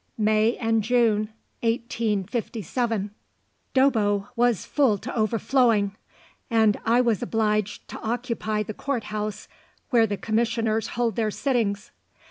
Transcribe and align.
(MAY 0.17 0.57
AND 0.57 0.81
JUNE 0.83 1.29
1857.) 1.59 3.11
DOBBO 3.75 4.29
was 4.35 4.65
full 4.65 4.97
to 4.97 5.15
overflowing, 5.15 5.95
and 6.49 6.75
I 6.83 7.01
was 7.01 7.21
obliged 7.21 7.87
to 7.89 7.99
occupy 8.01 8.63
the 8.63 8.73
court 8.73 9.03
house 9.13 9.47
where 9.91 10.07
the 10.07 10.17
Commissioners 10.17 10.87
hold 10.97 11.17
their 11.17 11.29
sittings. 11.29 11.91